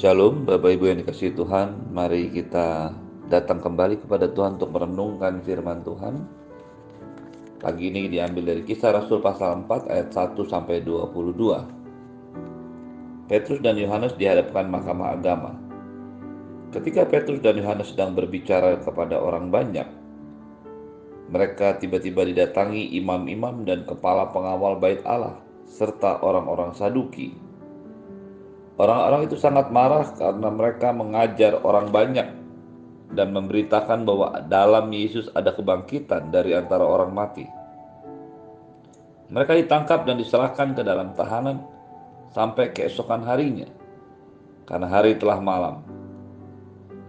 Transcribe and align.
Shalom 0.00 0.48
Bapak 0.48 0.80
Ibu 0.80 0.88
yang 0.88 1.04
dikasih 1.04 1.36
Tuhan. 1.36 1.92
Mari 1.92 2.32
kita 2.32 2.88
datang 3.28 3.60
kembali 3.60 4.00
kepada 4.00 4.32
Tuhan 4.32 4.56
untuk 4.56 4.72
merenungkan 4.72 5.44
firman 5.44 5.84
Tuhan. 5.84 6.24
Pagi 7.60 7.92
ini 7.92 8.08
diambil 8.08 8.48
dari 8.48 8.64
kisah 8.64 8.96
Rasul 8.96 9.20
pasal 9.20 9.68
4 9.68 9.92
ayat 9.92 10.08
1 10.08 10.40
sampai 10.48 10.80
22 10.88 13.28
Petrus 13.28 13.60
dan 13.60 13.76
Yohanes 13.76 14.16
dihadapkan 14.16 14.72
mahkamah 14.72 15.20
agama. 15.20 15.60
Ketika 16.72 17.04
Petrus 17.04 17.44
dan 17.44 17.60
Yohanes 17.60 17.92
sedang 17.92 18.16
berbicara 18.16 18.80
kepada 18.80 19.20
orang 19.20 19.52
banyak 19.52 19.84
Mereka 21.28 21.76
tiba-tiba 21.76 22.24
didatangi 22.24 22.96
imam-imam 22.96 23.68
dan 23.68 23.84
kepala 23.84 24.32
pengawal 24.32 24.80
bait 24.80 25.04
Allah 25.04 25.44
serta 25.68 26.24
orang-orang 26.24 26.72
Saduki 26.72 27.49
Orang-orang 28.80 29.28
itu 29.28 29.36
sangat 29.36 29.68
marah 29.68 30.08
karena 30.16 30.48
mereka 30.48 30.88
mengajar 30.88 31.60
orang 31.60 31.92
banyak 31.92 32.32
dan 33.12 33.28
memberitakan 33.36 34.08
bahwa 34.08 34.40
dalam 34.48 34.88
Yesus 34.88 35.28
ada 35.36 35.52
kebangkitan 35.52 36.32
dari 36.32 36.56
antara 36.56 36.88
orang 36.88 37.12
mati. 37.12 37.44
Mereka 39.28 39.52
ditangkap 39.60 40.08
dan 40.08 40.16
diserahkan 40.16 40.72
ke 40.72 40.80
dalam 40.80 41.12
tahanan 41.12 41.60
sampai 42.32 42.72
keesokan 42.72 43.20
harinya, 43.28 43.68
karena 44.64 44.88
hari 44.88 45.20
telah 45.20 45.44
malam. 45.44 45.84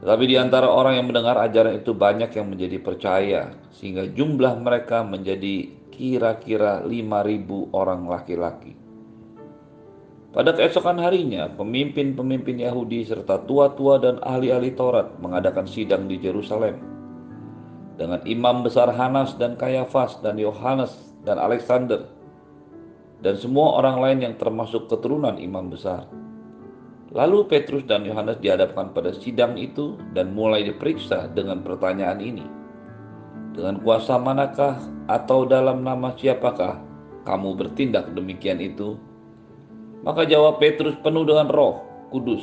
Tetapi 0.04 0.24
di 0.28 0.36
antara 0.36 0.68
orang 0.68 1.00
yang 1.00 1.08
mendengar 1.08 1.40
ajaran 1.40 1.80
itu 1.80 1.96
banyak 1.96 2.36
yang 2.36 2.52
menjadi 2.52 2.78
percaya, 2.84 3.42
sehingga 3.80 4.12
jumlah 4.12 4.60
mereka 4.60 5.08
menjadi 5.08 5.72
kira-kira 5.94 6.84
5.000 6.84 7.72
orang 7.72 8.10
laki-laki. 8.12 8.81
Pada 10.32 10.56
keesokan 10.56 10.96
harinya, 11.04 11.52
pemimpin-pemimpin 11.60 12.64
Yahudi 12.64 13.04
serta 13.04 13.44
tua-tua 13.44 14.00
dan 14.00 14.16
ahli-ahli 14.24 14.72
Taurat 14.80 15.20
mengadakan 15.20 15.68
sidang 15.68 16.08
di 16.08 16.16
Yerusalem. 16.24 16.80
Dengan 18.00 18.24
imam 18.24 18.64
besar 18.64 18.88
Hanas 18.96 19.36
dan 19.36 19.60
Kayafas 19.60 20.24
dan 20.24 20.40
Yohanes 20.40 20.96
dan 21.28 21.36
Alexander 21.36 22.08
dan 23.22 23.38
semua 23.38 23.78
orang 23.78 24.02
lain 24.02 24.20
yang 24.32 24.36
termasuk 24.40 24.90
keturunan 24.90 25.38
imam 25.38 25.68
besar. 25.70 26.10
Lalu 27.12 27.52
Petrus 27.52 27.84
dan 27.86 28.08
Yohanes 28.08 28.40
dihadapkan 28.40 28.96
pada 28.96 29.12
sidang 29.12 29.60
itu 29.60 30.00
dan 30.16 30.32
mulai 30.32 30.64
diperiksa 30.64 31.28
dengan 31.36 31.60
pertanyaan 31.60 32.24
ini. 32.24 32.48
Dengan 33.52 33.84
kuasa 33.84 34.16
manakah 34.16 34.80
atau 35.12 35.44
dalam 35.44 35.84
nama 35.84 36.16
siapakah 36.16 36.80
kamu 37.28 37.60
bertindak 37.60 38.16
demikian 38.16 38.64
itu? 38.64 38.96
Maka 40.02 40.26
jawab 40.26 40.58
Petrus 40.58 40.98
penuh 41.06 41.22
dengan 41.26 41.46
roh 41.50 41.86
kudus. 42.10 42.42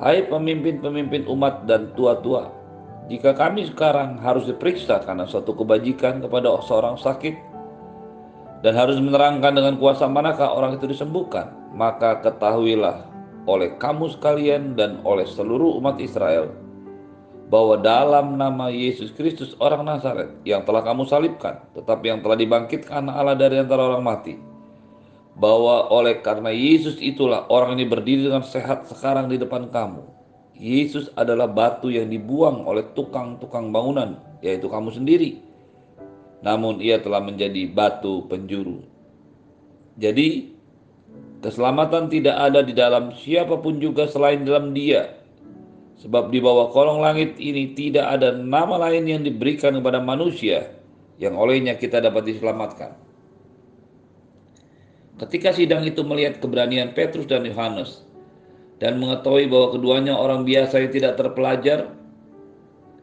Hai 0.00 0.24
pemimpin-pemimpin 0.24 1.28
umat 1.28 1.68
dan 1.68 1.92
tua-tua, 1.92 2.48
jika 3.12 3.36
kami 3.36 3.68
sekarang 3.68 4.16
harus 4.16 4.48
diperiksa 4.48 5.04
karena 5.04 5.28
suatu 5.28 5.52
kebajikan 5.52 6.24
kepada 6.24 6.56
seorang 6.64 6.96
sakit 6.96 7.36
dan 8.64 8.72
harus 8.72 8.96
menerangkan 8.96 9.52
dengan 9.52 9.76
kuasa 9.76 10.08
manakah 10.08 10.56
orang 10.56 10.80
itu 10.80 10.88
disembuhkan, 10.88 11.52
maka 11.76 12.16
ketahuilah 12.24 13.04
oleh 13.44 13.76
kamu 13.76 14.08
sekalian 14.16 14.72
dan 14.72 15.04
oleh 15.04 15.28
seluruh 15.28 15.76
umat 15.84 16.00
Israel 16.00 16.48
bahwa 17.52 17.76
dalam 17.76 18.38
nama 18.38 18.72
Yesus 18.72 19.12
Kristus 19.12 19.52
orang 19.60 19.84
Nazaret 19.84 20.32
yang 20.48 20.64
telah 20.64 20.80
kamu 20.80 21.04
salibkan, 21.04 21.60
tetapi 21.76 22.08
yang 22.08 22.24
telah 22.24 22.38
dibangkitkan 22.38 23.10
Allah 23.10 23.34
dari 23.34 23.58
antara 23.58 23.90
orang 23.90 24.06
mati, 24.06 24.38
bahwa 25.40 25.88
oleh 25.88 26.20
karena 26.20 26.52
Yesus 26.52 27.00
itulah 27.00 27.48
orang 27.48 27.80
ini 27.80 27.88
berdiri 27.88 28.28
dengan 28.28 28.44
sehat 28.44 28.84
sekarang 28.92 29.32
di 29.32 29.40
depan 29.40 29.72
kamu. 29.72 30.04
Yesus 30.60 31.08
adalah 31.16 31.48
batu 31.48 31.88
yang 31.88 32.12
dibuang 32.12 32.68
oleh 32.68 32.84
tukang-tukang 32.92 33.72
bangunan, 33.72 34.20
yaitu 34.44 34.68
kamu 34.68 34.92
sendiri. 34.92 35.40
Namun 36.44 36.84
ia 36.84 37.00
telah 37.00 37.24
menjadi 37.24 37.72
batu 37.72 38.28
penjuru. 38.28 38.84
Jadi, 39.96 40.52
keselamatan 41.40 42.12
tidak 42.12 42.36
ada 42.36 42.60
di 42.60 42.76
dalam 42.76 43.16
siapa 43.16 43.56
pun 43.56 43.80
juga 43.80 44.04
selain 44.04 44.44
dalam 44.44 44.76
dia. 44.76 45.16
Sebab 46.04 46.28
di 46.28 46.40
bawah 46.44 46.68
kolong 46.68 47.00
langit 47.00 47.40
ini 47.40 47.72
tidak 47.72 48.20
ada 48.20 48.36
nama 48.36 48.76
lain 48.88 49.08
yang 49.08 49.24
diberikan 49.24 49.76
kepada 49.80 50.00
manusia 50.00 50.76
yang 51.20 51.36
olehnya 51.36 51.76
kita 51.76 52.00
dapat 52.00 52.28
diselamatkan. 52.28 53.09
Ketika 55.20 55.52
sidang 55.52 55.84
itu 55.84 56.00
melihat 56.00 56.40
keberanian 56.40 56.96
Petrus 56.96 57.28
dan 57.28 57.44
Yohanes 57.44 58.08
dan 58.80 58.96
mengetahui 58.96 59.52
bahwa 59.52 59.76
keduanya 59.76 60.16
orang 60.16 60.48
biasa 60.48 60.80
yang 60.80 60.92
tidak 60.96 61.20
terpelajar, 61.20 61.92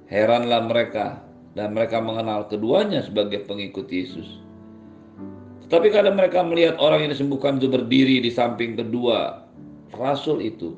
heranlah 0.10 0.66
mereka 0.66 1.22
dan 1.54 1.78
mereka 1.78 2.02
mengenal 2.02 2.50
keduanya 2.50 3.06
sebagai 3.06 3.46
pengikut 3.46 3.86
Yesus. 3.86 4.42
Tetapi 5.70 5.94
kadang 5.94 6.18
mereka 6.18 6.42
melihat 6.42 6.82
orang 6.82 7.06
yang 7.06 7.12
disembuhkan 7.14 7.62
itu 7.62 7.70
berdiri 7.70 8.18
di 8.18 8.34
samping 8.34 8.74
kedua 8.74 9.46
rasul 9.94 10.42
itu, 10.42 10.74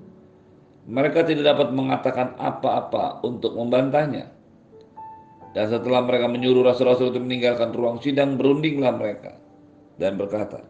mereka 0.91 1.23
tidak 1.23 1.55
dapat 1.55 1.71
mengatakan 1.71 2.35
apa-apa 2.35 3.23
untuk 3.23 3.55
membantahnya. 3.55 4.27
Dan 5.55 5.65
setelah 5.71 6.03
mereka 6.03 6.27
menyuruh 6.27 6.67
rasul-rasul 6.67 7.15
itu 7.15 7.21
meninggalkan 7.23 7.71
ruang 7.71 7.97
sidang, 8.03 8.35
berundinglah 8.35 8.91
mereka 8.93 9.39
dan 9.97 10.17
berkata, 10.19 10.61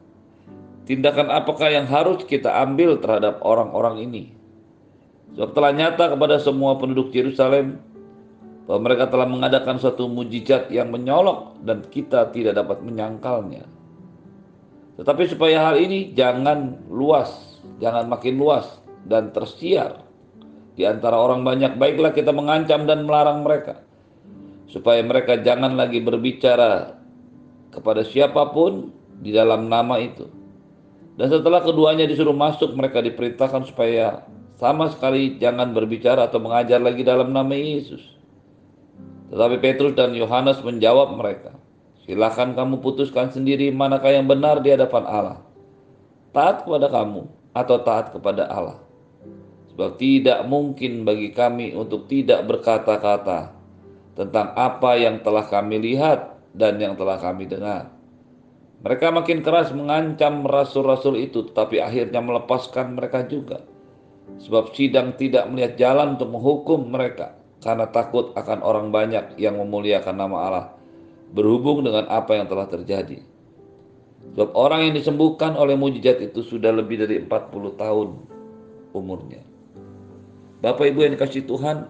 Tindakan 0.89 1.29
apakah 1.29 1.69
yang 1.69 1.85
harus 1.85 2.25
kita 2.25 2.49
ambil 2.65 2.97
terhadap 2.97 3.45
orang-orang 3.45 4.09
ini? 4.09 4.23
Sebab 5.37 5.53
telah 5.53 5.69
nyata 5.69 6.17
kepada 6.17 6.41
semua 6.41 6.81
penduduk 6.81 7.13
Yerusalem 7.13 7.77
bahwa 8.65 8.89
mereka 8.89 9.05
telah 9.05 9.29
mengadakan 9.29 9.77
suatu 9.77 10.09
mujizat 10.09 10.73
yang 10.73 10.89
menyolok 10.89 11.61
dan 11.61 11.85
kita 11.93 12.33
tidak 12.33 12.57
dapat 12.57 12.81
menyangkalnya. 12.81 13.69
Tetapi 14.97 15.29
supaya 15.29 15.69
hal 15.69 15.77
ini 15.77 16.09
jangan 16.17 16.81
luas, 16.89 17.61
jangan 17.77 18.09
makin 18.09 18.41
luas 18.41 18.81
dan 19.05 19.29
tersiar 19.29 20.01
di 20.73 20.89
antara 20.89 21.21
orang 21.21 21.45
banyak, 21.45 21.77
baiklah 21.77 22.17
kita 22.17 22.33
mengancam 22.33 22.89
dan 22.89 23.05
melarang 23.05 23.45
mereka 23.45 23.77
supaya 24.65 25.05
mereka 25.05 25.37
jangan 25.37 25.77
lagi 25.77 26.01
berbicara 26.01 26.97
kepada 27.69 28.01
siapa 28.01 28.49
pun 28.49 28.89
di 29.21 29.29
dalam 29.29 29.69
nama 29.69 30.01
itu 30.01 30.38
dan 31.19 31.27
setelah 31.27 31.59
keduanya 31.59 32.07
disuruh 32.07 32.31
masuk, 32.31 32.71
mereka 32.79 33.03
diperintahkan 33.03 33.67
supaya 33.67 34.23
sama 34.55 34.87
sekali 34.87 35.35
jangan 35.35 35.75
berbicara 35.75 36.31
atau 36.31 36.39
mengajar 36.39 36.79
lagi 36.79 37.03
dalam 37.03 37.35
nama 37.35 37.51
Yesus. 37.51 37.99
Tetapi 39.27 39.59
Petrus 39.59 39.99
dan 39.99 40.15
Yohanes 40.15 40.63
menjawab 40.63 41.19
mereka, 41.19 41.59
Silahkan 42.07 42.55
kamu 42.57 42.81
putuskan 42.81 43.29
sendiri 43.29 43.69
manakah 43.69 44.09
yang 44.09 44.25
benar 44.25 44.63
di 44.65 44.73
hadapan 44.73 45.03
Allah. 45.05 45.37
Taat 46.33 46.65
kepada 46.65 46.89
kamu 46.89 47.27
atau 47.53 47.77
taat 47.85 48.15
kepada 48.15 48.49
Allah. 48.49 48.81
Sebab 49.69 49.99
tidak 50.01 50.41
mungkin 50.49 51.05
bagi 51.05 51.29
kami 51.35 51.77
untuk 51.77 52.09
tidak 52.09 52.49
berkata-kata 52.49 53.53
tentang 54.17 54.55
apa 54.57 54.97
yang 54.97 55.21
telah 55.21 55.45
kami 55.45 55.77
lihat 55.77 56.33
dan 56.57 56.81
yang 56.81 56.97
telah 56.97 57.21
kami 57.21 57.45
dengar 57.45 57.98
mereka 58.79 59.11
makin 59.11 59.43
keras 59.43 59.75
mengancam 59.75 60.47
rasul-rasul 60.47 61.19
itu, 61.19 61.51
tetapi 61.51 61.83
akhirnya 61.83 62.23
melepaskan 62.23 62.95
mereka 62.95 63.27
juga. 63.27 63.59
Sebab 64.39 64.71
sidang 64.71 65.19
tidak 65.19 65.51
melihat 65.51 65.75
jalan 65.75 66.15
untuk 66.15 66.31
menghukum 66.31 66.87
mereka 66.87 67.35
karena 67.59 67.91
takut 67.91 68.31
akan 68.39 68.63
orang 68.63 68.87
banyak 68.87 69.35
yang 69.35 69.59
memuliakan 69.59 70.15
nama 70.15 70.37
Allah 70.47 70.65
berhubung 71.35 71.83
dengan 71.83 72.07
apa 72.07 72.39
yang 72.39 72.47
telah 72.47 72.71
terjadi. 72.71 73.19
Sebab 74.31 74.55
orang 74.55 74.87
yang 74.87 74.93
disembuhkan 74.95 75.59
oleh 75.59 75.75
mujizat 75.75 76.23
itu 76.23 76.39
sudah 76.39 76.71
lebih 76.71 77.03
dari 77.03 77.19
40 77.19 77.75
tahun 77.75 78.07
umurnya. 78.95 79.43
Bapak 80.59 80.91
Ibu 80.91 81.07
yang 81.07 81.13
dikasih 81.19 81.47
Tuhan, 81.47 81.87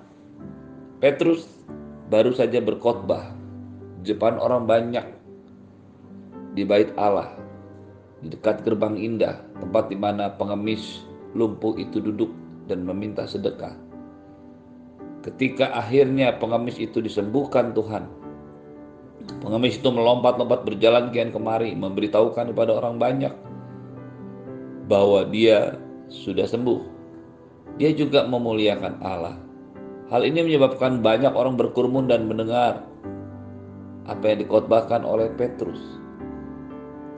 Petrus 1.01 1.45
baru 2.09 2.33
saja 2.33 2.62
berkhotbah 2.62 3.33
di 4.01 4.13
depan 4.13 4.41
orang 4.41 4.65
banyak 4.65 5.06
di 6.54 6.63
bait 6.66 6.90
Allah, 6.98 7.34
di 8.19 8.34
dekat 8.34 8.66
gerbang 8.66 8.98
indah, 8.98 9.40
tempat 9.62 9.88
di 9.92 9.98
mana 9.98 10.34
pengemis 10.34 11.06
lumpuh 11.38 11.78
itu 11.78 12.01
duduk 12.01 12.31
dan 12.66 12.86
meminta 12.86 13.25
sedekah. 13.30 13.74
Ketika 15.19 15.75
akhirnya 15.75 16.40
pengemis 16.40 16.80
itu 16.80 17.04
disembuhkan 17.04 17.75
Tuhan, 17.75 18.07
pengemis 19.44 19.78
itu 19.78 19.90
melompat-lompat 19.92 20.63
berjalan 20.63 21.12
kian 21.12 21.30
kemari, 21.30 21.75
memberitahukan 21.75 22.56
kepada 22.56 22.72
orang 22.80 22.96
banyak 22.98 23.34
bahwa 24.90 25.28
dia 25.28 25.78
sudah 26.10 26.50
sembuh. 26.50 26.81
Dia 27.78 27.94
juga 27.94 28.25
memuliakan 28.25 28.94
Allah. 29.06 29.38
Hal 30.10 30.25
ini 30.25 30.42
menyebabkan 30.42 31.06
banyak 31.06 31.30
orang 31.38 31.54
berkerumun 31.54 32.10
dan 32.10 32.25
mendengar 32.25 32.81
apa 34.10 34.24
yang 34.25 34.42
dikotbahkan 34.42 35.06
oleh 35.06 35.30
Petrus. 35.38 35.99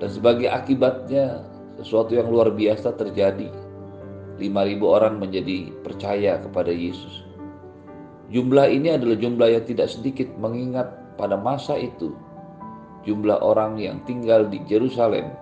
Dan 0.01 0.09
sebagai 0.09 0.49
akibatnya 0.49 1.45
sesuatu 1.77 2.17
yang 2.17 2.33
luar 2.33 2.49
biasa 2.49 2.97
terjadi. 2.97 3.53
5.000 4.41 4.49
orang 4.81 5.21
menjadi 5.21 5.69
percaya 5.85 6.41
kepada 6.41 6.73
Yesus. 6.73 7.21
Jumlah 8.33 8.65
ini 8.73 8.97
adalah 8.97 9.13
jumlah 9.13 9.49
yang 9.53 9.65
tidak 9.69 9.93
sedikit 9.93 10.25
mengingat 10.41 10.89
pada 11.13 11.37
masa 11.37 11.77
itu 11.77 12.17
jumlah 13.05 13.41
orang 13.41 13.81
yang 13.81 13.97
tinggal 14.05 14.45
di 14.45 14.61
Yerusalem 14.69 15.33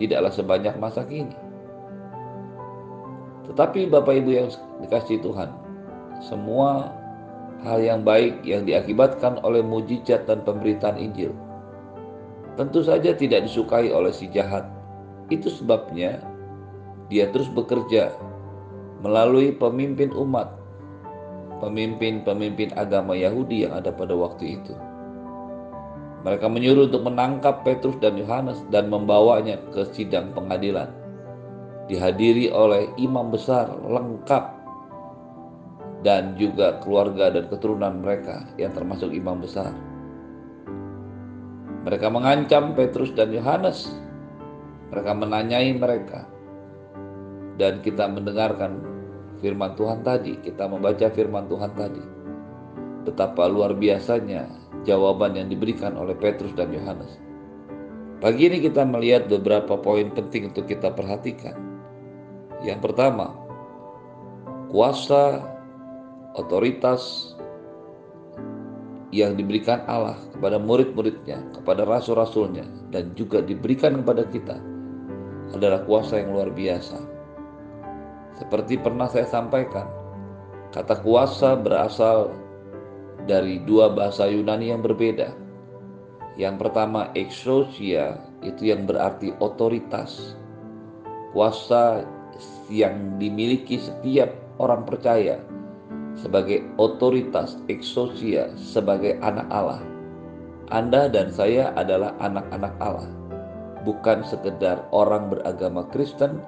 tidaklah 0.00 0.32
sebanyak 0.32 0.74
masa 0.80 1.04
kini. 1.04 1.36
Tetapi 3.48 3.88
Bapak 3.88 4.12
Ibu 4.12 4.30
yang 4.30 4.48
dikasih 4.84 5.24
Tuhan, 5.24 5.50
semua 6.20 6.92
hal 7.64 7.80
yang 7.80 8.04
baik 8.04 8.44
yang 8.44 8.62
diakibatkan 8.68 9.40
oleh 9.42 9.64
mujizat 9.64 10.28
dan 10.28 10.44
pemberitaan 10.44 11.00
Injil 11.00 11.32
tentu 12.58 12.82
saja 12.82 13.14
tidak 13.14 13.46
disukai 13.46 13.94
oleh 13.94 14.10
si 14.10 14.26
jahat. 14.34 14.66
Itu 15.30 15.46
sebabnya 15.46 16.18
dia 17.06 17.30
terus 17.30 17.46
bekerja 17.46 18.10
melalui 18.98 19.54
pemimpin 19.54 20.10
umat, 20.10 20.50
pemimpin-pemimpin 21.62 22.74
agama 22.74 23.14
Yahudi 23.14 23.62
yang 23.62 23.78
ada 23.78 23.94
pada 23.94 24.18
waktu 24.18 24.58
itu. 24.58 24.74
Mereka 26.26 26.50
menyuruh 26.50 26.90
untuk 26.90 27.06
menangkap 27.06 27.62
Petrus 27.62 27.94
dan 28.02 28.18
Yohanes 28.18 28.58
dan 28.74 28.90
membawanya 28.90 29.62
ke 29.70 29.86
sidang 29.94 30.34
pengadilan. 30.34 30.90
Dihadiri 31.86 32.50
oleh 32.50 32.90
imam 32.98 33.30
besar 33.30 33.70
lengkap 33.86 34.44
dan 36.02 36.34
juga 36.34 36.82
keluarga 36.82 37.30
dan 37.30 37.46
keturunan 37.46 38.02
mereka 38.02 38.44
yang 38.58 38.74
termasuk 38.74 39.14
imam 39.14 39.38
besar. 39.38 39.72
Mereka 41.86 42.10
mengancam 42.10 42.74
Petrus 42.74 43.14
dan 43.14 43.30
Yohanes. 43.30 43.90
Mereka 44.90 45.12
menanyai 45.14 45.70
mereka. 45.76 46.26
Dan 47.58 47.82
kita 47.82 48.06
mendengarkan 48.06 48.78
firman 49.42 49.74
Tuhan 49.74 50.02
tadi, 50.02 50.38
kita 50.42 50.66
membaca 50.66 51.06
firman 51.10 51.46
Tuhan 51.50 51.72
tadi. 51.74 52.02
Betapa 53.06 53.46
luar 53.50 53.74
biasanya 53.74 54.46
jawaban 54.86 55.34
yang 55.38 55.48
diberikan 55.50 55.94
oleh 55.98 56.14
Petrus 56.18 56.54
dan 56.54 56.70
Yohanes. 56.70 57.18
Pagi 58.18 58.50
ini 58.50 58.58
kita 58.58 58.82
melihat 58.82 59.30
beberapa 59.30 59.78
poin 59.78 60.10
penting 60.10 60.50
untuk 60.50 60.66
kita 60.66 60.90
perhatikan. 60.90 61.54
Yang 62.66 62.90
pertama, 62.90 63.30
kuasa, 64.74 65.38
otoritas, 66.34 67.34
yang 69.08 69.40
diberikan 69.40 69.80
Allah 69.88 70.20
kepada 70.36 70.60
murid-muridnya, 70.60 71.40
kepada 71.56 71.88
rasul-rasulnya, 71.88 72.64
dan 72.92 73.16
juga 73.16 73.40
diberikan 73.40 74.04
kepada 74.04 74.28
kita 74.28 74.56
adalah 75.56 75.80
kuasa 75.88 76.20
yang 76.20 76.36
luar 76.36 76.52
biasa. 76.52 77.00
Seperti 78.36 78.76
pernah 78.76 79.08
saya 79.08 79.24
sampaikan, 79.24 79.88
kata 80.76 81.00
kuasa 81.00 81.56
berasal 81.56 82.36
dari 83.24 83.64
dua 83.64 83.90
bahasa 83.90 84.28
Yunani 84.28 84.70
yang 84.70 84.84
berbeda. 84.84 85.32
Yang 86.38 86.68
pertama, 86.68 87.10
exousia, 87.18 88.20
itu 88.46 88.70
yang 88.70 88.86
berarti 88.86 89.34
otoritas. 89.42 90.38
Kuasa 91.34 92.06
yang 92.70 93.18
dimiliki 93.18 93.80
setiap 93.80 94.30
orang 94.62 94.86
percaya 94.86 95.42
sebagai 96.18 96.66
otoritas 96.76 97.58
eksosia 97.70 98.50
sebagai 98.58 99.16
anak 99.22 99.46
Allah. 99.48 99.82
Anda 100.68 101.08
dan 101.08 101.32
saya 101.32 101.72
adalah 101.78 102.12
anak-anak 102.20 102.74
Allah. 102.82 103.08
Bukan 103.86 104.26
sekedar 104.26 104.84
orang 104.92 105.32
beragama 105.32 105.86
Kristen, 105.88 106.42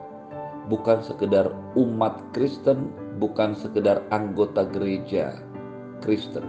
bukan 0.68 1.00
sekedar 1.00 1.48
umat 1.78 2.20
Kristen, 2.36 2.92
bukan 3.16 3.56
sekedar 3.56 4.04
anggota 4.12 4.68
gereja 4.68 5.40
Kristen. 6.04 6.44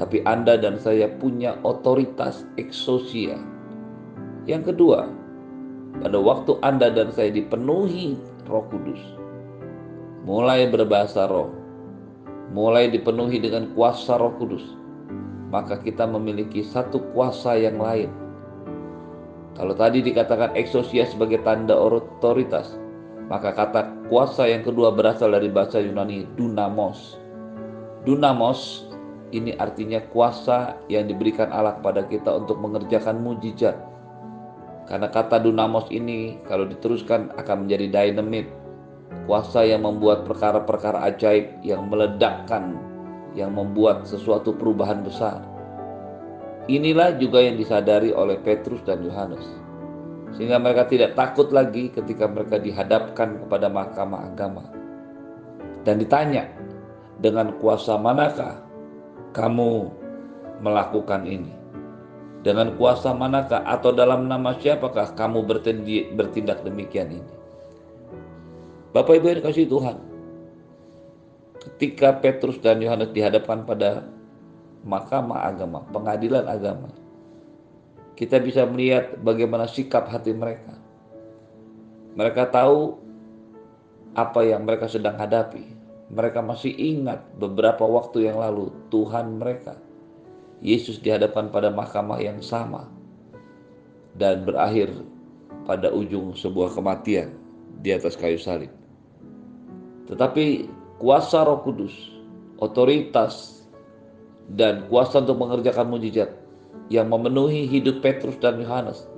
Tapi 0.00 0.24
Anda 0.24 0.56
dan 0.56 0.80
saya 0.80 1.12
punya 1.20 1.60
otoritas 1.64 2.46
eksosia. 2.56 3.36
Yang 4.48 4.72
kedua, 4.72 5.08
pada 6.00 6.18
waktu 6.20 6.56
Anda 6.60 6.92
dan 6.92 7.12
saya 7.12 7.32
dipenuhi 7.32 8.16
Roh 8.46 8.64
Kudus, 8.68 9.00
mulai 10.24 10.68
berbahasa 10.68 11.26
roh, 11.26 11.65
mulai 12.50 12.90
dipenuhi 12.90 13.42
dengan 13.42 13.72
kuasa 13.74 14.18
Roh 14.18 14.34
Kudus, 14.38 14.62
maka 15.50 15.78
kita 15.80 16.06
memiliki 16.06 16.62
satu 16.62 17.02
kuasa 17.14 17.58
yang 17.58 17.78
lain. 17.78 18.10
Kalau 19.56 19.72
tadi 19.72 20.04
dikatakan 20.04 20.52
eksosia 20.52 21.08
sebagai 21.08 21.40
tanda 21.40 21.72
otoritas, 21.72 22.76
maka 23.26 23.56
kata 23.56 24.06
kuasa 24.12 24.46
yang 24.46 24.62
kedua 24.62 24.92
berasal 24.92 25.32
dari 25.32 25.48
bahasa 25.48 25.80
Yunani 25.80 26.28
dunamos. 26.36 27.16
Dunamos 28.04 28.86
ini 29.34 29.56
artinya 29.58 29.98
kuasa 30.12 30.78
yang 30.86 31.10
diberikan 31.10 31.50
Allah 31.50 31.80
kepada 31.80 32.06
kita 32.06 32.30
untuk 32.36 32.60
mengerjakan 32.62 33.18
mujizat. 33.24 33.74
Karena 34.86 35.10
kata 35.10 35.42
dunamos 35.42 35.90
ini 35.90 36.38
kalau 36.46 36.68
diteruskan 36.70 37.34
akan 37.34 37.66
menjadi 37.66 37.90
dynamite 37.90 38.65
kuasa 39.26 39.66
yang 39.66 39.82
membuat 39.82 40.24
perkara-perkara 40.24 41.02
ajaib 41.10 41.60
yang 41.66 41.90
meledakkan, 41.90 42.78
yang 43.34 43.52
membuat 43.52 44.06
sesuatu 44.06 44.54
perubahan 44.54 45.02
besar. 45.02 45.42
Inilah 46.66 47.14
juga 47.18 47.42
yang 47.42 47.58
disadari 47.58 48.10
oleh 48.10 48.38
Petrus 48.42 48.82
dan 48.86 49.02
Yohanes. 49.02 49.42
Sehingga 50.34 50.58
mereka 50.58 50.90
tidak 50.90 51.14
takut 51.14 51.54
lagi 51.54 51.90
ketika 51.90 52.26
mereka 52.26 52.58
dihadapkan 52.58 53.38
kepada 53.46 53.70
mahkamah 53.70 54.26
agama. 54.30 54.64
Dan 55.86 56.02
ditanya, 56.02 56.50
dengan 57.22 57.54
kuasa 57.62 57.94
manakah 57.94 58.62
kamu 59.30 59.90
melakukan 60.58 61.22
ini? 61.26 61.54
Dengan 62.42 62.74
kuasa 62.78 63.14
manakah 63.14 63.62
atau 63.62 63.90
dalam 63.90 64.26
nama 64.26 64.54
siapakah 64.58 65.14
kamu 65.14 65.46
bertindak 66.14 66.62
demikian 66.66 67.22
ini? 67.22 67.34
Bapak 68.96 69.20
Ibu 69.20 69.28
yang 69.28 69.38
dikasih 69.44 69.68
Tuhan, 69.68 70.00
ketika 71.60 72.16
Petrus 72.16 72.56
dan 72.64 72.80
Yohanes 72.80 73.12
dihadapkan 73.12 73.68
pada 73.68 74.08
mahkamah 74.88 75.52
agama, 75.52 75.84
pengadilan 75.92 76.48
agama, 76.48 76.88
kita 78.16 78.40
bisa 78.40 78.64
melihat 78.64 79.20
bagaimana 79.20 79.68
sikap 79.68 80.08
hati 80.08 80.32
mereka. 80.32 80.80
Mereka 82.16 82.48
tahu 82.48 82.96
apa 84.16 84.40
yang 84.48 84.64
mereka 84.64 84.88
sedang 84.88 85.20
hadapi. 85.20 85.76
Mereka 86.08 86.40
masih 86.40 86.72
ingat 86.72 87.20
beberapa 87.36 87.84
waktu 87.84 88.32
yang 88.32 88.40
lalu 88.40 88.72
Tuhan 88.88 89.36
mereka, 89.36 89.76
Yesus 90.64 91.04
dihadapan 91.04 91.52
pada 91.52 91.68
mahkamah 91.68 92.16
yang 92.24 92.40
sama 92.40 92.88
dan 94.16 94.48
berakhir 94.48 94.88
pada 95.68 95.92
ujung 95.92 96.32
sebuah 96.32 96.72
kematian 96.72 97.36
di 97.84 97.92
atas 97.92 98.16
kayu 98.16 98.40
salib. 98.40 98.72
Tetapi 100.06 100.70
kuasa 101.02 101.42
Roh 101.42 101.62
Kudus, 101.66 101.94
otoritas 102.62 103.66
dan 104.54 104.86
kuasa 104.86 105.22
untuk 105.22 105.42
mengerjakan 105.42 105.90
mujizat 105.90 106.30
yang 106.86 107.10
memenuhi 107.10 107.66
hidup 107.66 107.98
Petrus 107.98 108.38
dan 108.38 108.62
Yohanes 108.62 109.10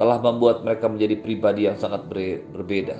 telah 0.00 0.18
membuat 0.18 0.64
mereka 0.64 0.88
menjadi 0.88 1.20
pribadi 1.20 1.68
yang 1.68 1.78
sangat 1.78 2.08
berbeda. 2.10 2.98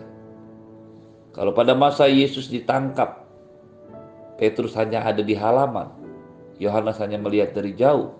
Kalau 1.34 1.50
pada 1.50 1.74
masa 1.74 2.06
Yesus 2.06 2.46
ditangkap, 2.46 3.26
Petrus 4.38 4.78
hanya 4.78 5.02
ada 5.02 5.24
di 5.24 5.34
halaman, 5.34 5.90
Yohanes 6.62 7.02
hanya 7.02 7.18
melihat 7.18 7.50
dari 7.56 7.74
jauh. 7.74 8.14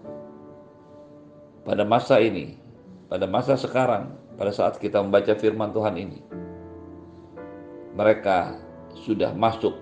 Pada 1.63 1.87
masa 1.87 2.19
ini, 2.19 2.59
pada 3.07 3.31
masa 3.31 3.55
sekarang, 3.55 4.11
pada 4.35 4.51
saat 4.51 4.83
kita 4.83 4.99
membaca 4.99 5.33
firman 5.39 5.71
Tuhan 5.71 5.95
ini, 5.95 6.19
mereka 7.95 8.59
sudah 8.95 9.35
masuk 9.35 9.75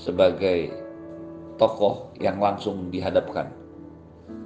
sebagai 0.00 0.72
tokoh 1.60 2.14
yang 2.16 2.40
langsung 2.40 2.88
dihadapkan. 2.88 3.52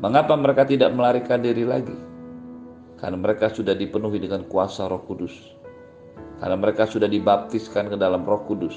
Mengapa 0.03 0.35
mereka 0.35 0.67
tidak 0.67 0.91
melarikan 0.97 1.45
diri 1.45 1.63
lagi? 1.63 1.95
Karena 2.99 3.21
mereka 3.21 3.53
sudah 3.53 3.77
dipenuhi 3.77 4.19
dengan 4.19 4.49
kuasa 4.51 4.91
Roh 4.91 5.05
Kudus. 5.07 5.55
Karena 6.43 6.57
mereka 6.59 6.89
sudah 6.89 7.07
dibaptiskan 7.07 7.93
ke 7.93 7.97
dalam 8.01 8.27
Roh 8.27 8.43
Kudus. 8.49 8.75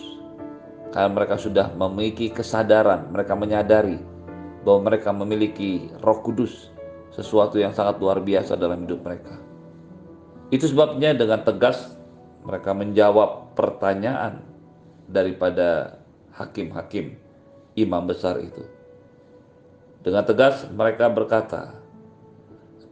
Karena 0.94 1.10
mereka 1.12 1.36
sudah 1.36 1.74
memiliki 1.74 2.32
kesadaran, 2.32 3.12
mereka 3.12 3.34
menyadari 3.34 3.98
bahwa 4.64 4.92
mereka 4.92 5.10
memiliki 5.16 5.90
Roh 6.04 6.22
Kudus, 6.22 6.72
sesuatu 7.16 7.58
yang 7.58 7.74
sangat 7.74 7.98
luar 8.04 8.22
biasa 8.22 8.60
dalam 8.60 8.86
hidup 8.86 9.02
mereka. 9.04 9.40
Itu 10.54 10.70
sebabnya 10.70 11.12
dengan 11.12 11.44
tegas 11.44 11.98
mereka 12.48 12.72
menjawab 12.72 13.58
pertanyaan 13.60 14.40
daripada 15.08 16.00
hakim-hakim 16.36 17.16
imam 17.80 18.04
besar 18.06 18.38
itu. 18.44 18.64
Dengan 20.04 20.24
tegas 20.24 20.68
mereka 20.70 21.10
berkata, 21.10 21.74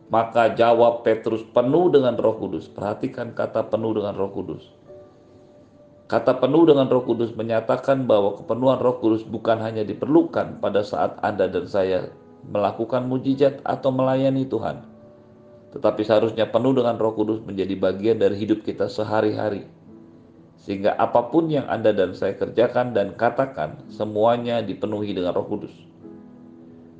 maka 0.10 0.51
jawab 0.55 1.03
Petrus 1.05 1.45
penuh 1.53 1.91
dengan 1.91 2.17
roh 2.17 2.36
kudus. 2.39 2.67
Perhatikan 2.72 3.36
kata 3.36 3.67
penuh 3.67 3.95
dengan 3.95 4.15
roh 4.15 4.31
kudus. 4.31 4.63
Kata 6.05 6.38
penuh 6.38 6.69
dengan 6.69 6.86
Roh 6.86 7.01
Kudus 7.01 7.34
menyatakan 7.34 8.05
bahwa 8.05 8.38
kepenuhan 8.38 8.77
Roh 8.77 9.01
Kudus 9.01 9.25
bukan 9.25 9.57
hanya 9.57 9.81
diperlukan 9.81 10.62
pada 10.62 10.86
saat 10.86 11.17
Anda 11.25 11.50
dan 11.50 11.65
saya 11.65 12.13
melakukan 12.45 13.10
mujizat 13.10 13.57
atau 13.65 13.89
melayani 13.89 14.45
Tuhan, 14.45 14.86
tetapi 15.74 16.05
seharusnya 16.05 16.45
penuh 16.45 16.77
dengan 16.77 17.01
Roh 17.01 17.17
Kudus 17.17 17.41
menjadi 17.41 17.74
bagian 17.74 18.22
dari 18.22 18.38
hidup 18.38 18.62
kita 18.62 18.86
sehari-hari. 18.86 19.65
Sehingga 20.65 20.98
apa 20.98 21.29
pun 21.29 21.45
yang 21.45 21.69
Anda 21.69 21.93
dan 21.93 22.17
saya 22.17 22.34
kerjakan 22.34 22.98
dan 22.98 23.13
katakan, 23.13 23.86
semuanya 23.93 24.65
dipenuhi 24.65 25.13
dengan 25.13 25.38
Roh 25.38 25.45
Kudus. 25.45 25.74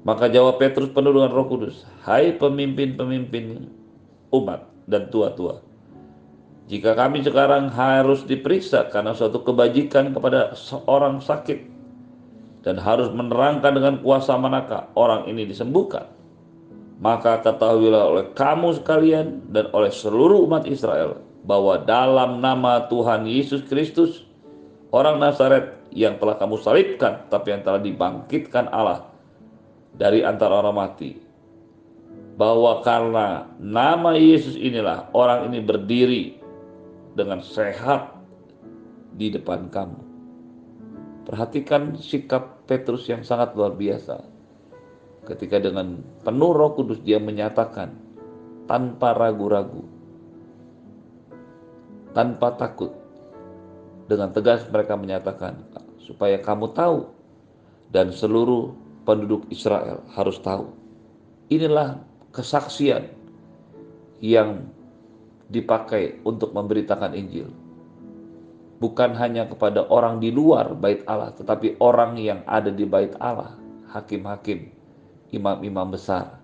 Maka 0.06 0.30
jawab 0.30 0.62
Petrus 0.62 0.94
penuh 0.94 1.18
dengan 1.18 1.34
Roh 1.34 1.50
Kudus, 1.50 1.82
"Hai 2.06 2.38
pemimpin-pemimpin 2.38 3.66
umat 4.30 4.70
dan 4.86 5.10
tua-tua, 5.10 5.66
jika 6.70 6.94
kami 6.94 7.26
sekarang 7.26 7.74
harus 7.74 8.22
diperiksa 8.22 8.94
karena 8.94 9.18
suatu 9.18 9.42
kebajikan 9.42 10.14
kepada 10.14 10.54
seorang 10.54 11.18
sakit 11.26 11.66
dan 12.62 12.78
harus 12.78 13.10
menerangkan 13.10 13.74
dengan 13.74 13.96
kuasa 14.06 14.38
manakah 14.38 14.94
orang 14.94 15.26
ini 15.26 15.50
disembuhkan, 15.50 16.06
maka 17.02 17.42
ketahuilah 17.42 18.14
oleh 18.14 18.26
kamu 18.38 18.78
sekalian 18.78 19.42
dan 19.50 19.74
oleh 19.74 19.90
seluruh 19.90 20.46
umat 20.46 20.70
Israel 20.70 21.25
bahwa 21.46 21.78
dalam 21.86 22.42
nama 22.42 22.90
Tuhan 22.90 23.30
Yesus 23.30 23.62
Kristus, 23.70 24.26
orang 24.90 25.22
Nazaret 25.22 25.78
yang 25.94 26.18
telah 26.18 26.36
kamu 26.42 26.58
salibkan, 26.60 27.30
tapi 27.30 27.54
yang 27.54 27.62
telah 27.62 27.80
dibangkitkan 27.80 28.68
Allah 28.74 29.06
dari 29.96 30.26
antara 30.26 30.66
orang 30.66 30.76
mati, 30.76 31.22
bahwa 32.36 32.82
karena 32.82 33.46
nama 33.62 34.18
Yesus 34.18 34.58
inilah 34.58 35.14
orang 35.14 35.54
ini 35.54 35.62
berdiri 35.62 36.24
dengan 37.16 37.40
sehat 37.46 38.12
di 39.16 39.32
depan 39.32 39.72
kamu. 39.72 40.02
Perhatikan 41.26 41.98
sikap 41.98 42.68
Petrus 42.70 43.08
yang 43.10 43.26
sangat 43.26 43.56
luar 43.58 43.74
biasa. 43.74 44.22
Ketika 45.26 45.58
dengan 45.58 46.06
penuh 46.22 46.54
roh 46.54 46.78
kudus 46.78 47.02
dia 47.02 47.18
menyatakan 47.18 47.98
tanpa 48.70 49.18
ragu-ragu, 49.18 49.95
tanpa 52.16 52.56
takut. 52.56 52.96
Dengan 54.08 54.32
tegas 54.32 54.64
mereka 54.72 54.96
menyatakan 54.96 55.60
supaya 56.00 56.40
kamu 56.40 56.72
tahu 56.72 57.12
dan 57.92 58.10
seluruh 58.16 58.72
penduduk 59.04 59.46
Israel 59.52 60.02
harus 60.16 60.40
tahu. 60.40 60.72
Inilah 61.52 62.02
kesaksian 62.34 63.12
yang 64.24 64.66
dipakai 65.52 66.18
untuk 66.26 66.56
memberitakan 66.56 67.14
Injil. 67.14 67.50
Bukan 68.82 69.16
hanya 69.16 69.48
kepada 69.48 69.88
orang 69.88 70.20
di 70.20 70.34
luar 70.34 70.76
bait 70.76 71.06
Allah, 71.08 71.32
tetapi 71.32 71.80
orang 71.80 72.18
yang 72.20 72.44
ada 72.44 72.74
di 72.74 72.84
bait 72.84 73.14
Allah, 73.24 73.56
hakim-hakim, 73.94 74.74
imam-imam 75.32 75.96
besar. 75.96 76.42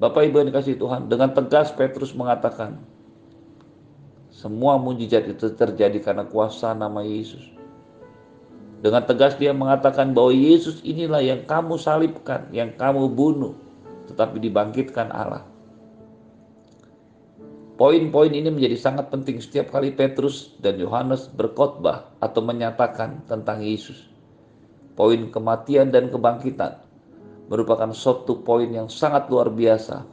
Bapak 0.00 0.32
Ibu 0.32 0.40
yang 0.40 0.48
dikasih 0.54 0.80
Tuhan, 0.80 1.12
dengan 1.12 1.36
tegas 1.36 1.68
Petrus 1.76 2.16
mengatakan, 2.16 2.80
semua 4.36 4.76
mujizat 4.76 5.24
itu 5.32 5.48
terjadi 5.56 5.96
karena 6.04 6.28
kuasa 6.28 6.76
nama 6.76 7.00
Yesus. 7.00 7.40
Dengan 8.84 9.08
tegas 9.08 9.32
dia 9.40 9.56
mengatakan 9.56 10.12
bahwa 10.12 10.36
Yesus 10.36 10.84
inilah 10.84 11.24
yang 11.24 11.48
kamu 11.48 11.80
salibkan, 11.80 12.52
yang 12.52 12.76
kamu 12.76 13.08
bunuh, 13.16 13.56
tetapi 14.12 14.36
dibangkitkan 14.36 15.08
Allah. 15.08 15.48
Poin-poin 17.80 18.32
ini 18.32 18.52
menjadi 18.52 18.76
sangat 18.76 19.08
penting 19.08 19.40
setiap 19.40 19.72
kali 19.72 19.96
Petrus 19.96 20.52
dan 20.60 20.76
Yohanes 20.76 21.32
berkhotbah 21.32 22.12
atau 22.20 22.40
menyatakan 22.44 23.24
tentang 23.24 23.64
Yesus. 23.64 24.12
Poin 24.96 25.32
kematian 25.32 25.88
dan 25.88 26.12
kebangkitan 26.12 26.76
merupakan 27.48 27.88
suatu 27.92 28.44
poin 28.44 28.68
yang 28.68 28.88
sangat 28.92 29.28
luar 29.32 29.48
biasa 29.48 30.04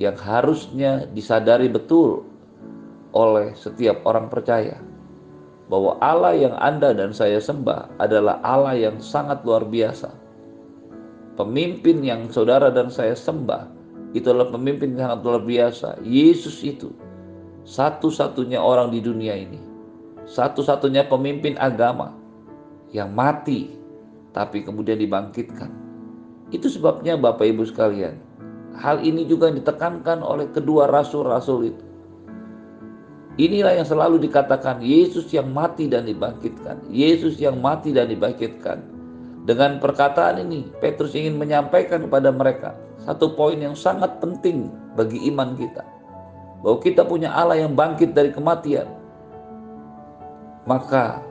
yang 0.00 0.16
harusnya 0.16 1.04
disadari 1.12 1.68
betul 1.68 2.29
oleh 3.16 3.54
setiap 3.58 4.02
orang 4.06 4.30
percaya 4.30 4.78
bahwa 5.70 5.94
Allah 6.02 6.34
yang 6.34 6.54
Anda 6.58 6.90
dan 6.90 7.14
saya 7.14 7.38
sembah 7.38 8.02
adalah 8.02 8.42
Allah 8.42 8.74
yang 8.74 8.98
sangat 8.98 9.46
luar 9.46 9.62
biasa. 9.62 10.10
Pemimpin 11.38 12.02
yang 12.02 12.26
saudara 12.28 12.74
dan 12.74 12.90
saya 12.90 13.14
sembah 13.14 13.70
itu 14.12 14.26
adalah 14.26 14.50
pemimpin 14.50 14.98
yang 14.98 15.14
sangat 15.14 15.20
luar 15.22 15.42
biasa. 15.46 15.88
Yesus 16.02 16.58
itu 16.66 16.90
satu-satunya 17.62 18.58
orang 18.58 18.90
di 18.90 18.98
dunia 18.98 19.38
ini. 19.38 19.62
Satu-satunya 20.26 21.06
pemimpin 21.06 21.54
agama 21.58 22.14
yang 22.90 23.14
mati 23.14 23.70
tapi 24.34 24.66
kemudian 24.66 24.98
dibangkitkan. 24.98 25.70
Itu 26.50 26.66
sebabnya 26.66 27.14
Bapak 27.14 27.46
Ibu 27.46 27.62
sekalian, 27.62 28.18
hal 28.74 29.02
ini 29.06 29.22
juga 29.26 29.54
ditekankan 29.54 30.22
oleh 30.22 30.50
kedua 30.50 30.90
rasul-rasul 30.90 31.70
itu. 31.70 31.89
Inilah 33.40 33.72
yang 33.80 33.88
selalu 33.88 34.20
dikatakan 34.28 34.84
Yesus 34.84 35.32
yang 35.32 35.48
mati 35.48 35.88
dan 35.88 36.04
dibangkitkan. 36.04 36.92
Yesus 36.92 37.40
yang 37.40 37.56
mati 37.56 37.88
dan 37.88 38.12
dibangkitkan. 38.12 38.84
Dengan 39.48 39.80
perkataan 39.80 40.44
ini, 40.44 40.68
Petrus 40.84 41.16
ingin 41.16 41.40
menyampaikan 41.40 42.04
kepada 42.04 42.28
mereka 42.28 42.76
satu 43.00 43.32
poin 43.32 43.56
yang 43.56 43.72
sangat 43.72 44.20
penting 44.20 44.68
bagi 44.92 45.16
iman 45.32 45.56
kita. 45.56 45.80
Bahwa 46.60 46.84
kita 46.84 47.00
punya 47.08 47.32
Allah 47.32 47.64
yang 47.64 47.72
bangkit 47.72 48.12
dari 48.12 48.28
kematian. 48.28 48.84
Maka 50.68 51.24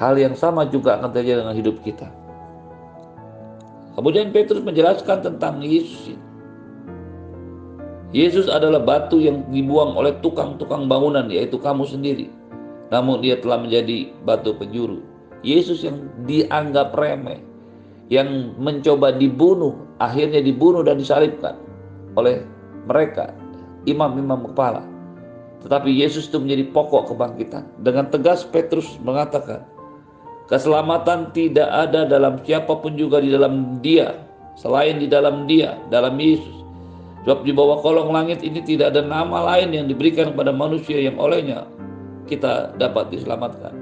hal 0.00 0.16
yang 0.16 0.32
sama 0.32 0.64
juga 0.64 0.96
akan 0.96 1.12
terjadi 1.12 1.44
dengan 1.44 1.52
hidup 1.52 1.76
kita. 1.84 2.08
Kemudian 3.92 4.32
Petrus 4.32 4.64
menjelaskan 4.64 5.20
tentang 5.20 5.60
Yesus. 5.60 6.16
Yesus 8.14 8.46
adalah 8.46 8.78
batu 8.78 9.18
yang 9.18 9.42
dibuang 9.50 9.98
oleh 9.98 10.14
tukang-tukang 10.22 10.86
bangunan 10.86 11.26
yaitu 11.26 11.58
kamu 11.58 11.82
sendiri. 11.82 12.30
Namun 12.94 13.18
dia 13.18 13.34
telah 13.42 13.58
menjadi 13.58 14.14
batu 14.22 14.54
penjuru. 14.54 15.02
Yesus 15.42 15.82
yang 15.82 16.06
dianggap 16.26 16.94
remeh, 16.94 17.42
yang 18.10 18.54
mencoba 18.62 19.14
dibunuh, 19.14 19.74
akhirnya 19.98 20.38
dibunuh 20.38 20.86
dan 20.86 21.02
disalibkan 21.02 21.58
oleh 22.14 22.46
mereka, 22.86 23.34
imam-imam 23.90 24.50
kepala. 24.54 24.86
Tetapi 25.66 25.90
Yesus 25.90 26.30
itu 26.30 26.38
menjadi 26.38 26.70
pokok 26.70 27.10
kebangkitan. 27.10 27.66
Dengan 27.82 28.06
tegas 28.06 28.46
Petrus 28.46 29.02
mengatakan, 29.02 29.66
keselamatan 30.46 31.34
tidak 31.34 31.66
ada 31.66 32.06
dalam 32.06 32.38
siapa 32.46 32.70
pun 32.78 32.94
juga 32.94 33.18
di 33.18 33.34
dalam 33.34 33.82
dia, 33.82 34.14
selain 34.54 35.02
di 35.02 35.10
dalam 35.10 35.50
dia, 35.50 35.74
dalam 35.90 36.14
Yesus. 36.22 36.65
Sebab 37.26 37.42
di 37.42 37.50
bawah 37.50 37.82
kolong 37.82 38.14
langit 38.14 38.46
ini 38.46 38.62
tidak 38.62 38.94
ada 38.94 39.02
nama 39.02 39.42
lain 39.42 39.74
yang 39.74 39.90
diberikan 39.90 40.30
kepada 40.30 40.54
manusia 40.54 40.94
yang 41.02 41.18
olehnya 41.18 41.66
kita 42.30 42.70
dapat 42.78 43.10
diselamatkan. 43.10 43.74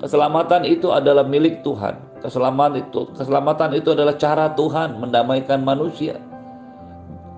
Keselamatan 0.00 0.64
itu 0.64 0.88
adalah 0.88 1.20
milik 1.20 1.60
Tuhan. 1.60 2.00
Keselamatan 2.24 2.80
itu, 2.80 3.04
keselamatan 3.12 3.76
itu 3.76 3.92
adalah 3.92 4.16
cara 4.16 4.56
Tuhan 4.56 5.04
mendamaikan 5.04 5.60
manusia. 5.68 6.16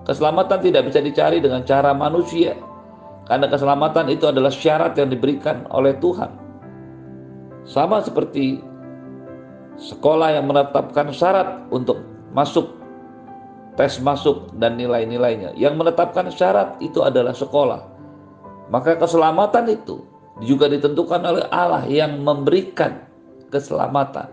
Keselamatan 0.07 0.63
tidak 0.63 0.87
bisa 0.87 1.03
dicari 1.03 1.43
dengan 1.43 1.67
cara 1.67 1.91
manusia. 1.91 2.55
Karena 3.27 3.51
keselamatan 3.51 4.07
itu 4.07 4.31
adalah 4.31 4.55
syarat 4.55 4.95
yang 4.95 5.11
diberikan 5.11 5.67
oleh 5.67 5.99
Tuhan. 5.99 6.31
Sama 7.67 7.99
seperti 7.99 8.63
sekolah 9.75 10.39
yang 10.39 10.47
menetapkan 10.47 11.11
syarat 11.13 11.67
untuk 11.69 12.01
masuk 12.33 12.80
tes 13.81 13.97
masuk 13.97 14.53
dan 14.61 14.77
nilai-nilainya. 14.77 15.57
Yang 15.57 15.73
menetapkan 15.73 16.29
syarat 16.29 16.77
itu 16.85 17.01
adalah 17.01 17.33
sekolah. 17.33 17.81
Maka 18.69 18.93
keselamatan 19.01 19.73
itu 19.73 20.05
juga 20.45 20.69
ditentukan 20.69 21.17
oleh 21.25 21.49
Allah 21.49 21.89
yang 21.89 22.21
memberikan 22.21 23.01
keselamatan. 23.49 24.29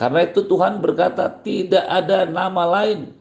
Karena 0.00 0.24
itu 0.24 0.40
Tuhan 0.48 0.80
berkata 0.80 1.28
tidak 1.44 1.84
ada 1.84 2.24
nama 2.24 2.80
lain 2.80 3.12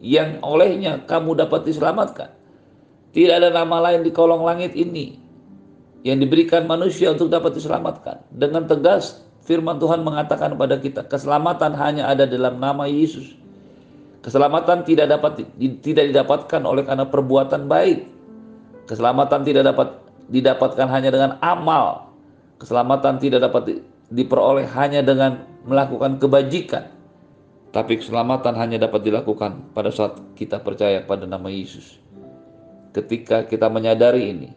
yang 0.00 0.40
olehnya 0.40 1.04
kamu 1.04 1.36
dapat 1.36 1.68
diselamatkan. 1.68 2.32
Tidak 3.12 3.36
ada 3.36 3.52
nama 3.52 3.92
lain 3.92 4.08
di 4.08 4.12
kolong 4.12 4.40
langit 4.40 4.72
ini 4.72 5.20
yang 6.00 6.16
diberikan 6.16 6.64
manusia 6.64 7.12
untuk 7.12 7.28
dapat 7.28 7.52
diselamatkan. 7.60 8.24
Dengan 8.32 8.64
tegas 8.64 9.20
firman 9.44 9.76
Tuhan 9.76 10.00
mengatakan 10.00 10.56
kepada 10.56 10.80
kita, 10.80 11.04
keselamatan 11.04 11.76
hanya 11.76 12.08
ada 12.08 12.24
dalam 12.24 12.56
nama 12.56 12.88
Yesus. 12.88 13.45
Keselamatan 14.26 14.82
tidak 14.82 15.06
dapat 15.06 15.46
tidak 15.86 16.10
didapatkan 16.10 16.60
oleh 16.66 16.82
karena 16.82 17.06
perbuatan 17.06 17.70
baik. 17.70 18.10
Keselamatan 18.90 19.46
tidak 19.46 19.70
dapat 19.70 20.02
didapatkan 20.26 20.86
hanya 20.90 21.14
dengan 21.14 21.30
amal. 21.38 22.10
Keselamatan 22.58 23.22
tidak 23.22 23.46
dapat 23.46 23.86
diperoleh 24.10 24.66
hanya 24.74 25.06
dengan 25.06 25.46
melakukan 25.62 26.18
kebajikan. 26.18 26.90
Tapi 27.70 28.02
keselamatan 28.02 28.58
hanya 28.58 28.82
dapat 28.82 29.06
dilakukan 29.06 29.70
pada 29.70 29.94
saat 29.94 30.18
kita 30.34 30.58
percaya 30.58 31.06
pada 31.06 31.22
nama 31.22 31.46
Yesus. 31.46 32.02
Ketika 32.90 33.46
kita 33.46 33.70
menyadari 33.70 34.34
ini, 34.34 34.50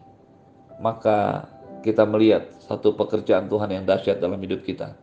maka 0.82 1.46
kita 1.86 2.10
melihat 2.10 2.50
satu 2.66 2.98
pekerjaan 2.98 3.46
Tuhan 3.46 3.70
yang 3.70 3.86
dahsyat 3.86 4.18
dalam 4.18 4.42
hidup 4.42 4.66
kita. 4.66 4.98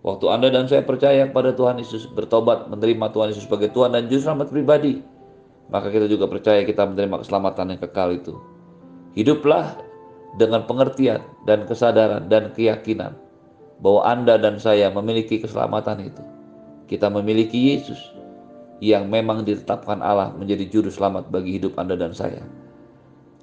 Waktu 0.00 0.26
Anda 0.32 0.48
dan 0.48 0.64
saya 0.64 0.80
percaya 0.80 1.28
kepada 1.28 1.52
Tuhan 1.52 1.76
Yesus, 1.76 2.08
bertobat, 2.08 2.72
menerima 2.72 3.12
Tuhan 3.12 3.36
Yesus 3.36 3.44
sebagai 3.44 3.68
Tuhan 3.68 3.92
dan 3.92 4.08
Juru 4.08 4.20
Selamat 4.24 4.48
pribadi, 4.48 5.04
maka 5.68 5.92
kita 5.92 6.08
juga 6.08 6.24
percaya 6.24 6.64
kita 6.64 6.88
menerima 6.88 7.20
keselamatan 7.20 7.76
yang 7.76 7.80
kekal 7.84 8.08
itu. 8.16 8.34
Hiduplah 9.12 9.76
dengan 10.40 10.64
pengertian 10.64 11.20
dan 11.44 11.68
kesadaran 11.68 12.32
dan 12.32 12.48
keyakinan 12.56 13.12
bahwa 13.84 14.00
Anda 14.08 14.40
dan 14.40 14.56
saya 14.56 14.88
memiliki 14.88 15.36
keselamatan 15.36 16.08
itu. 16.08 16.24
Kita 16.88 17.12
memiliki 17.12 17.76
Yesus 17.76 18.00
yang 18.80 19.12
memang 19.12 19.44
ditetapkan 19.44 20.00
Allah 20.00 20.32
menjadi 20.32 20.64
juru 20.64 20.88
selamat 20.88 21.28
bagi 21.28 21.60
hidup 21.60 21.76
Anda 21.76 22.00
dan 22.00 22.16
saya. 22.16 22.40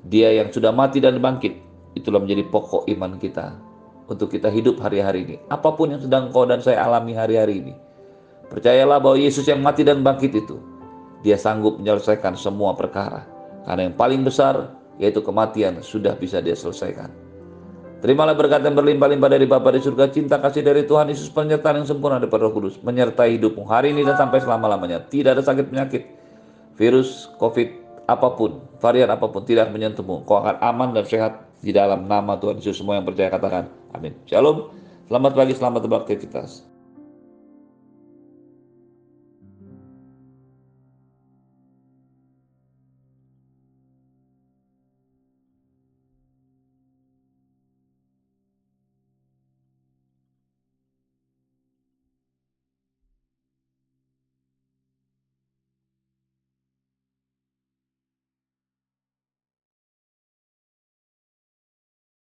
Dia 0.09 0.33
yang 0.33 0.49
sudah 0.49 0.73
mati 0.73 0.97
dan 0.97 1.21
bangkit, 1.21 1.53
itulah 1.93 2.17
menjadi 2.17 2.49
pokok 2.49 2.89
iman 2.89 3.21
kita 3.21 3.66
untuk 4.07 4.31
kita 4.31 4.47
hidup 4.47 4.79
hari-hari 4.79 5.27
ini. 5.27 5.35
Apa 5.51 5.75
pun 5.75 5.91
yang 5.91 6.01
sedang 6.01 6.31
kau 6.31 6.47
dan 6.47 6.63
saya 6.63 6.83
alami 6.83 7.13
hari-hari 7.13 7.63
ini. 7.63 7.73
Percayalah 8.47 9.03
bahwa 9.03 9.19
Yesus 9.19 9.43
yang 9.43 9.59
mati 9.59 9.83
dan 9.83 10.01
bangkit 10.01 10.31
itu, 10.31 10.55
dia 11.19 11.35
sanggup 11.35 11.79
menyelesaikan 11.83 12.39
semua 12.39 12.71
perkara. 12.73 13.27
Karena 13.67 13.91
yang 13.91 13.95
paling 13.99 14.23
besar, 14.23 14.71
yaitu 14.95 15.19
kematian, 15.19 15.83
sudah 15.83 16.15
bisa 16.15 16.39
dia 16.39 16.55
selesaikan. 16.55 17.11
Terimalah 17.97 18.37
berkat 18.37 18.61
yang 18.61 18.77
berlimpah-limpah 18.77 19.27
dari 19.27 19.49
Bapa 19.49 19.73
di 19.73 19.81
surga, 19.81 20.07
cinta 20.13 20.37
kasih 20.37 20.63
dari 20.63 20.85
Tuhan 20.85 21.11
Yesus, 21.11 21.27
penyertaan 21.33 21.83
yang 21.83 21.87
sempurna 21.89 22.21
dari 22.21 22.29
Roh 22.29 22.53
Kudus, 22.53 22.77
menyertai 22.79 23.35
hidupmu 23.35 23.65
hari 23.67 23.91
ini 23.91 24.05
dan 24.05 24.15
sampai 24.15 24.39
selama-lamanya. 24.39 25.03
Tidak 25.09 25.33
ada 25.33 25.41
sakit 25.41 25.65
penyakit, 25.67 26.05
virus, 26.77 27.27
covid, 27.41 27.73
apa 28.05 28.37
pun, 28.37 28.63
varian 28.79 29.09
apa 29.09 29.25
pun 29.27 29.43
tidak 29.43 29.73
menyentuhmu. 29.73 30.23
Kau 30.29 30.39
akan 30.39 30.61
aman 30.61 30.93
dan 30.93 31.03
sehat 31.09 31.47
di 31.61 31.71
dalam 31.73 32.05
nama 32.05 32.37
Tuhan 32.37 32.61
Yesus. 32.61 32.81
Semua 32.81 32.99
yang 32.99 33.05
percaya 33.07 33.31
katakan 33.31 33.69
amin. 33.93 34.13
Shalom. 34.29 34.71
Selamat 35.07 35.31
pagi, 35.39 35.53
selamat 35.55 35.81
beraktivitas. 35.87 36.67